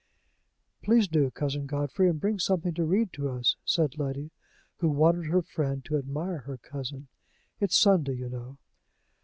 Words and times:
"Please 0.81 1.07
do, 1.07 1.29
Cousin 1.29 1.67
Godfrey; 1.67 2.09
and 2.09 2.19
bring 2.19 2.39
something 2.39 2.73
to 2.73 2.83
read 2.85 3.13
to 3.13 3.29
us," 3.29 3.55
said 3.63 3.99
Letty, 3.99 4.31
who 4.77 4.89
wanted 4.89 5.27
her 5.27 5.43
friend 5.43 5.85
to 5.85 5.95
admire 5.97 6.39
her 6.39 6.57
cousin. 6.57 7.07
"It's 7.59 7.77
Sunday, 7.77 8.15
you 8.15 8.27
know." 8.27 8.57